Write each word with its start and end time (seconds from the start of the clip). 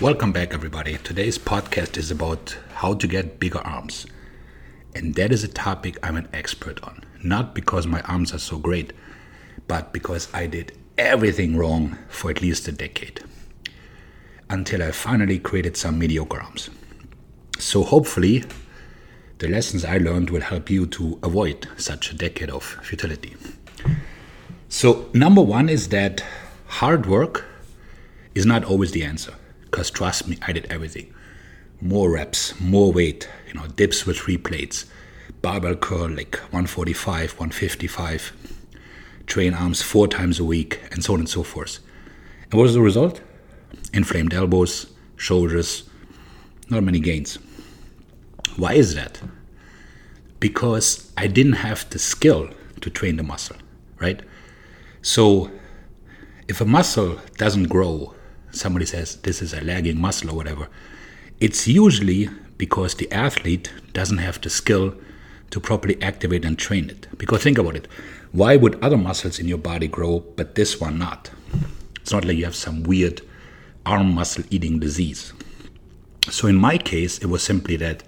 Welcome 0.00 0.32
back, 0.32 0.52
everybody. 0.52 0.96
Today's 0.98 1.38
podcast 1.38 1.96
is 1.96 2.10
about 2.10 2.56
how 2.74 2.94
to 2.94 3.06
get 3.06 3.38
bigger 3.38 3.60
arms. 3.60 4.04
And 4.96 5.14
that 5.14 5.30
is 5.30 5.44
a 5.44 5.48
topic 5.48 5.96
I'm 6.02 6.16
an 6.16 6.28
expert 6.32 6.82
on. 6.82 7.04
Not 7.22 7.54
because 7.54 7.86
my 7.86 8.00
arms 8.02 8.32
are 8.32 8.38
so 8.38 8.58
great, 8.58 8.92
but 9.68 9.92
because 9.92 10.32
I 10.34 10.48
did 10.48 10.76
everything 10.98 11.56
wrong 11.56 11.98
for 12.08 12.30
at 12.30 12.42
least 12.42 12.66
a 12.66 12.72
decade. 12.72 13.22
Until 14.50 14.82
I 14.82 14.90
finally 14.90 15.38
created 15.38 15.76
some 15.76 16.00
mediocre 16.00 16.40
arms. 16.40 16.68
So 17.60 17.84
hopefully, 17.84 18.44
the 19.38 19.46
lessons 19.46 19.84
I 19.84 19.98
learned 19.98 20.30
will 20.30 20.40
help 20.40 20.68
you 20.68 20.86
to 20.86 21.20
avoid 21.22 21.68
such 21.76 22.10
a 22.10 22.16
decade 22.16 22.50
of 22.50 22.64
futility. 22.64 23.36
So, 24.68 25.10
number 25.12 25.42
one 25.42 25.68
is 25.68 25.90
that 25.90 26.24
hard 26.66 27.06
work 27.06 27.44
is 28.34 28.46
not 28.46 28.64
always 28.64 28.90
the 28.92 29.04
answer. 29.04 29.34
Because 29.72 29.90
trust 29.90 30.28
me, 30.28 30.36
I 30.42 30.52
did 30.52 30.66
everything. 30.68 31.14
More 31.80 32.10
reps, 32.10 32.60
more 32.60 32.92
weight, 32.92 33.26
you 33.48 33.54
know, 33.54 33.66
dips 33.68 34.04
with 34.04 34.18
three 34.18 34.36
plates, 34.36 34.84
barbell 35.40 35.76
curl 35.76 36.10
like 36.10 36.36
145, 36.50 37.32
155, 37.32 38.32
train 39.26 39.54
arms 39.54 39.80
four 39.80 40.06
times 40.06 40.38
a 40.38 40.44
week, 40.44 40.78
and 40.90 41.02
so 41.02 41.14
on 41.14 41.20
and 41.20 41.28
so 41.28 41.42
forth. 41.42 41.78
And 42.44 42.52
what 42.52 42.64
was 42.64 42.74
the 42.74 42.82
result? 42.82 43.22
Inflamed 43.94 44.34
elbows, 44.34 44.92
shoulders, 45.16 45.88
not 46.68 46.84
many 46.84 47.00
gains. 47.00 47.38
Why 48.56 48.74
is 48.74 48.94
that? 48.94 49.22
Because 50.38 51.10
I 51.16 51.28
didn't 51.28 51.54
have 51.54 51.88
the 51.88 51.98
skill 51.98 52.50
to 52.82 52.90
train 52.90 53.16
the 53.16 53.22
muscle, 53.22 53.56
right? 53.98 54.20
So 55.00 55.50
if 56.46 56.60
a 56.60 56.66
muscle 56.66 57.18
doesn't 57.38 57.68
grow 57.68 58.14
somebody 58.52 58.86
says 58.86 59.16
this 59.16 59.42
is 59.42 59.52
a 59.52 59.60
lagging 59.60 60.00
muscle 60.00 60.30
or 60.30 60.36
whatever, 60.36 60.68
it's 61.40 61.66
usually 61.66 62.28
because 62.58 62.94
the 62.94 63.10
athlete 63.10 63.72
doesn't 63.92 64.18
have 64.18 64.40
the 64.40 64.50
skill 64.50 64.94
to 65.50 65.60
properly 65.60 66.00
activate 66.00 66.44
and 66.44 66.58
train 66.58 66.88
it. 66.88 67.06
Because 67.18 67.42
think 67.42 67.58
about 67.58 67.76
it 67.76 67.88
why 68.32 68.56
would 68.56 68.82
other 68.82 68.96
muscles 68.96 69.38
in 69.38 69.46
your 69.46 69.58
body 69.58 69.86
grow 69.86 70.20
but 70.36 70.54
this 70.54 70.80
one 70.80 70.98
not? 70.98 71.30
It's 72.00 72.12
not 72.12 72.24
like 72.24 72.38
you 72.38 72.46
have 72.46 72.56
some 72.56 72.82
weird 72.82 73.20
arm 73.84 74.14
muscle 74.14 74.44
eating 74.48 74.80
disease. 74.80 75.34
So 76.30 76.48
in 76.48 76.56
my 76.56 76.78
case, 76.78 77.18
it 77.18 77.26
was 77.26 77.42
simply 77.42 77.76
that 77.76 78.02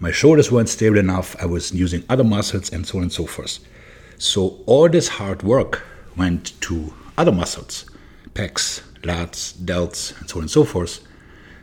my 0.00 0.10
shoulders 0.10 0.50
weren't 0.50 0.68
stable 0.68 0.98
enough, 0.98 1.36
I 1.40 1.46
was 1.46 1.72
using 1.72 2.02
other 2.08 2.24
muscles, 2.24 2.72
and 2.72 2.86
so 2.86 2.98
on 2.98 3.04
and 3.04 3.12
so 3.12 3.24
forth. 3.24 3.60
So 4.18 4.60
all 4.66 4.88
this 4.88 5.08
hard 5.08 5.42
work 5.42 5.84
went 6.16 6.60
to 6.62 6.92
other 7.16 7.32
muscles, 7.32 7.88
pecs, 8.34 8.82
lats, 9.06 9.54
delts, 9.54 10.18
and 10.20 10.28
so 10.28 10.36
on 10.36 10.42
and 10.42 10.50
so 10.50 10.64
forth, 10.64 11.06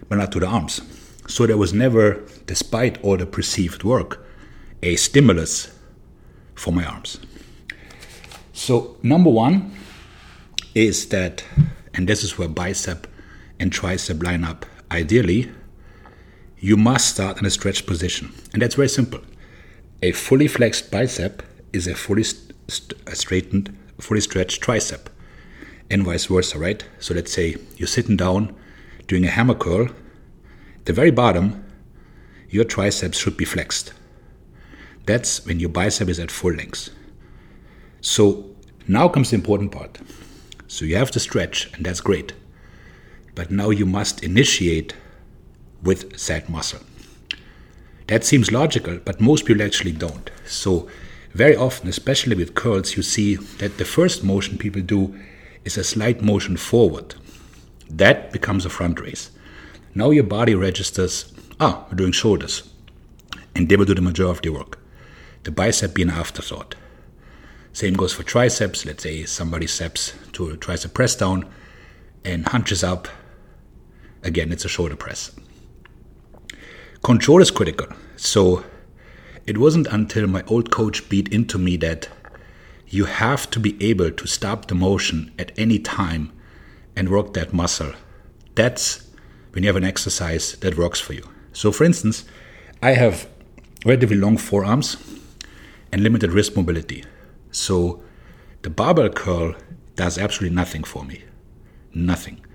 but 0.10 0.18
not 0.18 0.32
to 0.32 0.40
the 0.40 0.48
arms. 0.48 0.82
So 1.28 1.46
there 1.46 1.58
was 1.58 1.74
never, 1.74 2.22
despite 2.46 3.02
all 3.04 3.18
the 3.18 3.26
perceived 3.26 3.84
work, 3.84 4.26
a 4.82 4.96
stimulus 4.96 5.78
for 6.56 6.74
my 6.74 6.86
arms. 6.86 7.20
So, 8.52 8.98
number 9.02 9.30
one 9.30 9.72
is 10.76 11.10
that, 11.10 11.44
and 11.94 12.08
this 12.08 12.24
is 12.24 12.38
where 12.38 12.48
bicep 12.48 13.08
and 13.60 13.72
tricep 13.72 14.24
line 14.24 14.44
up 14.44 14.66
ideally, 14.92 15.50
you 16.60 16.78
must 16.78 17.10
start 17.10 17.40
in 17.40 17.46
a 17.46 17.50
stretched 17.50 17.88
position. 17.88 18.32
And 18.54 18.62
that's 18.62 18.76
very 18.76 18.90
simple. 18.90 19.22
A 20.02 20.12
fully 20.12 20.48
flexed 20.48 20.92
bicep 20.92 21.44
is 21.72 21.88
a 21.88 21.96
fully 21.96 22.24
st- 22.24 22.54
st- 22.68 23.18
straightened, 23.18 23.76
fully 24.00 24.22
stretched 24.22 24.62
tricep 24.62 25.08
and 25.94 26.04
vice 26.04 26.26
versa, 26.26 26.58
right? 26.58 26.84
So 27.00 27.14
let's 27.14 27.32
say 27.32 27.56
you're 27.78 27.88
sitting 27.88 28.18
down 28.18 28.56
doing 29.08 29.26
a 29.26 29.30
hammer 29.30 29.54
curl, 29.54 29.88
At 30.78 30.86
the 30.86 30.94
very 30.94 31.12
bottom, 31.12 31.64
your 32.50 32.66
triceps 32.66 33.18
should 33.18 33.38
be 33.38 33.46
flexed. 33.46 33.94
That's 35.06 35.46
when 35.46 35.60
your 35.60 35.70
bicep 35.70 36.10
is 36.10 36.20
at 36.20 36.32
full 36.32 36.54
length. 36.54 36.90
So 38.02 38.54
now 38.88 39.08
comes 39.08 39.30
the 39.30 39.36
important 39.36 39.72
part. 39.72 40.00
So 40.68 40.86
you 40.86 40.96
have 40.98 41.12
to 41.12 41.20
stretch, 41.20 41.72
and 41.74 41.86
that's 41.86 42.02
great. 42.02 42.34
But 43.36 43.52
now 43.52 43.70
you 43.70 43.86
must 43.86 44.24
initiate 44.24 44.96
with 45.84 46.18
that 46.28 46.50
muscle. 46.50 46.82
That 48.08 48.24
seems 48.24 48.52
logical, 48.52 48.98
but 48.98 49.22
most 49.22 49.46
people 49.46 49.64
actually 49.64 49.94
don't. 49.94 50.30
So, 50.46 50.88
very 51.34 51.56
often, 51.56 51.88
especially 51.90 52.36
with 52.36 52.54
curls, 52.54 52.96
you 52.96 53.04
see 53.04 53.36
that 53.36 53.78
the 53.78 53.86
first 53.86 54.24
motion 54.24 54.58
people 54.58 54.82
do 54.82 55.16
is 55.66 55.78
a 55.78 55.84
slight 55.84 56.22
motion 56.22 56.58
forward. 56.58 57.16
That 57.90 58.32
becomes 58.32 58.66
a 58.66 58.70
front 58.70 59.00
raise. 59.00 59.32
Now 59.96 60.10
your 60.10 60.24
body 60.24 60.56
registers, 60.56 61.32
ah, 61.60 61.86
we're 61.90 61.98
doing 61.98 62.12
shoulders. 62.12 62.70
And 63.56 63.70
they 63.70 63.76
will 63.76 63.86
do 63.86 63.96
the 63.96 64.02
majority 64.02 64.38
of 64.38 64.42
the 64.42 64.60
work. 64.60 64.80
The 65.44 65.52
bicep 65.52 65.94
being 65.94 66.10
an 66.10 66.16
afterthought. 66.16 66.76
Same 67.74 67.94
goes 67.94 68.14
for 68.14 68.24
triceps. 68.24 68.86
Let's 68.86 69.04
say 69.04 69.26
somebody 69.26 69.68
steps 69.68 70.14
to 70.34 70.50
a 70.50 70.58
tricep 70.58 70.94
press 70.94 71.16
down 71.16 71.48
and 72.24 72.48
hunches 72.48 72.84
up. 72.84 73.08
Again, 74.24 74.52
it's 74.52 74.66
a 74.66 74.70
shoulder 74.70 74.96
press. 74.96 75.32
Control 77.04 77.42
is 77.42 77.52
critical. 77.52 77.88
So 78.16 78.64
it 79.46 79.58
wasn't 79.58 79.88
until 79.88 80.28
my 80.28 80.44
old 80.48 80.72
coach 80.72 81.10
beat 81.10 81.28
into 81.34 81.58
me 81.58 81.78
that 81.78 82.08
you 82.94 83.06
have 83.06 83.50
to 83.50 83.60
be 83.60 83.76
able 83.84 84.12
to 84.12 84.28
stop 84.28 84.68
the 84.68 84.76
motion 84.76 85.32
at 85.40 85.52
any 85.58 85.80
time 85.80 86.32
and 86.96 87.10
work 87.10 87.34
that 87.34 87.52
muscle. 87.52 87.92
That's 88.54 89.08
when 89.52 89.64
you 89.64 89.70
have 89.70 89.76
an 89.76 89.84
exercise 89.84 90.54
that 90.58 90.78
works 90.78 91.00
for 91.00 91.14
you. 91.14 91.28
So, 91.54 91.72
for 91.72 91.86
instance, 91.86 92.24
I 92.84 92.92
have 92.92 93.28
relatively 93.84 94.18
long 94.18 94.38
forearms 94.38 94.98
and 95.92 96.04
limited 96.04 96.34
wrist 96.34 96.56
mobility. 96.56 97.04
So, 97.52 98.04
the 98.62 98.70
barbell 98.70 99.10
curl 99.10 99.56
does 99.96 100.20
absolutely 100.20 100.56
nothing 100.56 100.84
for 100.84 101.04
me. 101.04 101.24
Nothing. 101.96 102.46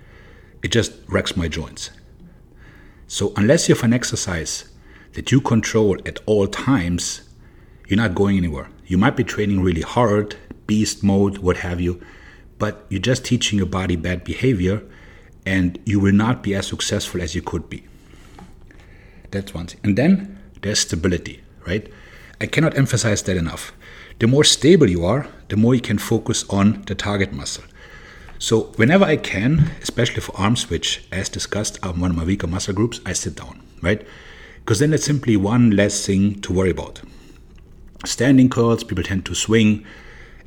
It 0.63 0.71
just 0.71 0.93
wrecks 1.09 1.35
my 1.35 1.49
joints. 1.49 1.89
So, 3.07 3.33
unless 3.35 3.67
you 3.67 3.75
have 3.75 3.83
an 3.83 3.91
exercise 3.91 4.69
that 5.15 5.33
you 5.33 5.41
control 5.41 5.97
at 6.05 6.19
all 6.25 6.47
times, 6.47 7.27
you're 7.87 7.97
not 7.97 8.15
going 8.15 8.37
anywhere. 8.37 8.69
You 8.89 8.97
might 8.97 9.15
be 9.15 9.23
training 9.23 9.61
really 9.61 9.83
hard, 9.83 10.35
beast 10.65 11.03
mode, 11.03 11.37
what 11.37 11.57
have 11.57 11.79
you, 11.79 12.01
but 12.57 12.87
you're 12.89 12.99
just 12.99 13.23
teaching 13.23 13.59
your 13.59 13.67
body 13.67 13.95
bad 13.95 14.23
behavior 14.23 14.81
and 15.45 15.77
you 15.85 15.99
will 15.99 16.11
not 16.11 16.41
be 16.41 16.55
as 16.55 16.65
successful 16.65 17.21
as 17.21 17.35
you 17.35 17.43
could 17.43 17.69
be. 17.69 17.83
That's 19.29 19.53
one 19.53 19.67
thing. 19.67 19.79
And 19.83 19.95
then 19.95 20.39
there's 20.63 20.79
stability, 20.79 21.43
right? 21.67 21.87
I 22.41 22.47
cannot 22.47 22.75
emphasize 22.75 23.21
that 23.23 23.37
enough. 23.37 23.73
The 24.17 24.25
more 24.25 24.43
stable 24.43 24.89
you 24.89 25.05
are, 25.05 25.27
the 25.49 25.55
more 25.55 25.75
you 25.75 25.81
can 25.81 25.99
focus 25.99 26.43
on 26.49 26.81
the 26.87 26.95
target 26.95 27.31
muscle. 27.31 27.65
So, 28.39 28.71
whenever 28.77 29.05
I 29.05 29.17
can, 29.17 29.69
especially 29.83 30.21
for 30.21 30.35
arm 30.35 30.55
switch, 30.55 31.05
as 31.11 31.29
discussed 31.29 31.77
on 31.85 31.99
one 31.99 32.09
of 32.09 32.17
my 32.17 32.23
weaker 32.23 32.47
muscle 32.47 32.73
groups, 32.73 33.01
I 33.05 33.13
sit 33.13 33.35
down, 33.35 33.61
right? 33.83 34.03
Because 34.61 34.79
then 34.79 34.93
it's 34.93 35.05
simply 35.05 35.37
one 35.37 35.69
less 35.71 36.07
thing 36.07 36.41
to 36.41 36.53
worry 36.53 36.71
about 36.71 37.01
standing 38.05 38.49
curls, 38.49 38.83
people 38.83 39.03
tend 39.03 39.25
to 39.25 39.35
swing, 39.35 39.85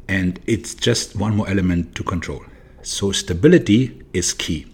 and 0.09 0.41
it's 0.47 0.75
just 0.75 1.17
one 1.17 1.37
more 1.37 1.49
element 1.49 1.95
to 1.97 2.03
control. 2.03 2.43
So, 2.83 3.13
stability 3.13 4.03
is 4.13 4.33
key. 4.33 4.67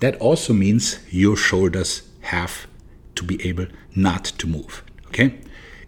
That 0.00 0.16
also 0.16 0.52
means 0.52 0.98
your 1.10 1.36
shoulders 1.36 2.02
have 2.22 2.66
to 3.14 3.24
be 3.24 3.44
able 3.46 3.66
not 3.94 4.24
to 4.24 4.46
move. 4.46 4.82
Okay? 5.08 5.38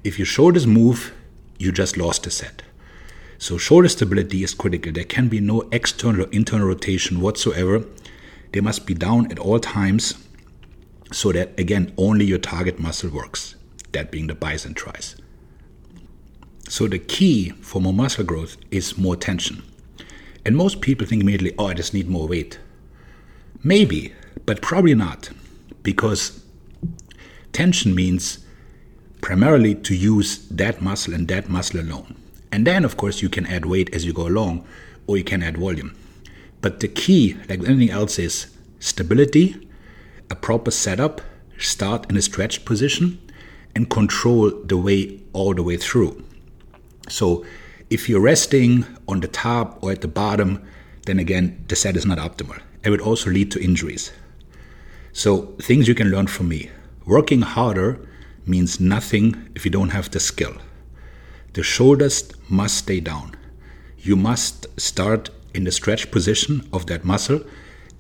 If 0.03 0.19
your 0.19 0.27
shoulders 0.27 0.66
move, 0.66 1.15
you 1.59 1.72
just 1.72 1.97
lost 1.97 2.27
a 2.27 2.31
set. 2.31 2.62
So, 3.38 3.59
shoulder 3.59 3.88
stability 3.88 4.43
is 4.43 4.54
critical. 4.54 4.93
There 4.93 5.04
can 5.04 5.28
be 5.28 5.41
no 5.41 5.62
external 5.72 6.27
or 6.27 6.31
internal 6.31 6.69
rotation 6.69 7.21
whatsoever. 7.21 7.84
They 8.53 8.60
must 8.60 8.87
be 8.87 8.94
down 8.94 9.31
at 9.33 9.38
all 9.38 9.59
times 9.59 10.15
so 11.10 11.33
that, 11.33 11.59
again, 11.59 11.92
only 11.97 12.24
your 12.24 12.39
target 12.39 12.78
muscle 12.78 13.10
works, 13.10 13.57
that 13.92 14.10
being 14.10 14.27
the 14.27 14.34
biceps 14.34 14.65
and 14.66 14.77
tris. 14.77 15.16
So 16.69 16.89
the 16.89 16.99
key 16.99 17.51
for 17.61 17.81
more 17.81 17.93
muscle 17.93 18.25
growth 18.25 18.57
is 18.71 18.99
more 18.99 19.16
tension. 19.16 19.63
And 20.45 20.57
most 20.57 20.81
people 20.81 21.07
think 21.07 21.22
immediately, 21.22 21.55
oh, 21.59 21.66
I 21.66 21.75
just 21.75 21.95
need 21.95 22.09
more 22.09 22.27
weight. 22.27 22.59
Maybe, 23.63 24.13
but 24.45 24.61
probably 24.61 24.95
not. 24.95 25.31
Because 25.83 26.43
tension 27.53 27.95
means 27.95 28.45
primarily 29.21 29.75
to 29.75 29.95
use 29.95 30.47
that 30.49 30.83
muscle 30.83 31.15
and 31.15 31.28
that 31.28 31.49
muscle 31.49 31.81
alone. 31.81 32.15
And 32.53 32.67
then, 32.67 32.84
of 32.84 32.97
course, 32.97 33.22
you 33.22 33.28
can 33.28 33.47
add 33.47 33.67
weight 33.67 33.95
as 33.95 34.05
you 34.05 34.13
go 34.13 34.27
along, 34.27 34.67
or 35.07 35.17
you 35.17 35.25
can 35.25 35.43
add 35.43 35.59
volume. 35.59 35.97
But 36.60 36.81
the 36.81 36.89
key, 36.89 37.37
like 37.49 37.60
anything 37.60 37.91
else, 37.91 38.19
is 38.19 38.47
stability, 38.81 39.69
a 40.31 40.34
proper 40.34 40.71
setup, 40.71 41.21
start 41.59 42.10
in 42.10 42.17
a 42.17 42.22
stretched 42.22 42.65
position, 42.65 43.19
and 43.75 43.91
control 43.91 44.51
the 44.51 44.77
way 44.77 45.21
all 45.33 45.55
the 45.55 45.63
way 45.63 45.77
through. 45.77 46.22
So 47.09 47.45
if 47.91 48.09
you're 48.09 48.21
resting 48.21 48.86
on 49.06 49.21
the 49.21 49.28
top 49.28 49.83
or 49.83 49.92
at 49.92 50.01
the 50.01 50.09
bottom, 50.09 50.66
then 51.06 51.18
again, 51.18 51.65
the 51.68 51.77
set 51.77 51.97
is 51.97 52.06
not 52.06 52.18
optimal. 52.18 52.60
It 52.83 52.91
would 52.91 53.01
also 53.01 53.30
lead 53.30 53.51
to 53.53 53.62
injuries. 53.62 54.10
So, 55.12 55.54
things 55.62 55.86
you 55.86 55.95
can 55.95 56.10
learn 56.10 56.27
from 56.27 56.48
me. 56.48 56.71
Working 57.06 57.42
harder 57.42 58.01
means 58.47 58.80
nothing 58.80 59.48
if 59.54 59.65
you 59.65 59.71
don't 59.71 59.91
have 59.91 60.10
the 60.10 60.18
skill. 60.18 60.56
The 61.53 61.62
shoulders 61.62 62.33
must 62.48 62.78
stay 62.78 63.01
down. 63.01 63.36
You 63.98 64.16
must 64.16 64.66
start 64.80 65.30
in 65.54 65.65
the 65.65 65.71
stretch 65.71 66.10
position 66.10 66.68
of 66.72 66.86
that 66.86 67.04
muscle 67.04 67.42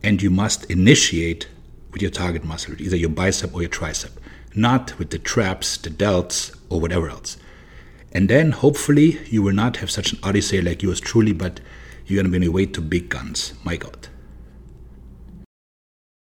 and 0.02 0.20
you 0.20 0.30
must 0.30 0.64
initiate 0.70 1.48
with 1.92 2.02
your 2.02 2.10
target 2.10 2.44
muscle, 2.44 2.74
either 2.80 2.96
your 2.96 3.10
bicep 3.10 3.54
or 3.54 3.62
your 3.62 3.70
tricep, 3.70 4.10
not 4.54 4.98
with 4.98 5.10
the 5.10 5.18
traps, 5.18 5.76
the 5.76 5.90
delts, 5.90 6.54
or 6.68 6.80
whatever 6.80 7.08
else. 7.08 7.36
And 8.14 8.30
then 8.30 8.52
hopefully 8.52 9.18
you 9.26 9.42
will 9.42 9.54
not 9.54 9.78
have 9.78 9.90
such 9.90 10.12
an 10.12 10.20
odyssey 10.22 10.62
like 10.62 10.82
yours 10.82 11.00
truly, 11.00 11.32
but 11.32 11.60
you're 12.06 12.22
to 12.22 12.30
be 12.30 12.36
on 12.36 12.42
your 12.42 12.52
way 12.52 12.66
to 12.66 12.80
big 12.80 13.08
guns. 13.08 13.54
My 13.64 13.76
God. 13.76 14.08